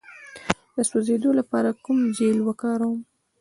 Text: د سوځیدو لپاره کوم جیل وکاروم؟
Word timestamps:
د 0.75 0.77
سوځیدو 0.89 1.29
لپاره 1.39 1.69
کوم 1.83 1.99
جیل 2.17 2.37
وکاروم؟ 2.43 2.99